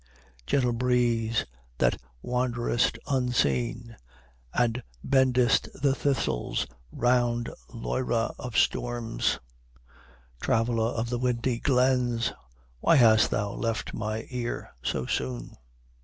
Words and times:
"Gentle 0.47 0.73
breeze, 0.73 1.45
that 1.77 2.01
wanderest 2.23 2.97
unseen, 3.05 3.95
And 4.51 4.81
bendest 5.03 5.69
the 5.79 5.93
thistles 5.93 6.65
round 6.91 7.51
Loira 7.69 8.33
of 8.39 8.57
storms, 8.57 9.37
Traveler 10.41 10.89
of 10.93 11.11
the 11.11 11.19
windy 11.19 11.59
glens, 11.59 12.33
Why 12.79 12.95
hast 12.95 13.29
thou 13.29 13.51
left 13.51 13.93
my 13.93 14.25
ear 14.31 14.71
so 14.81 15.05
soon?" 15.05 15.55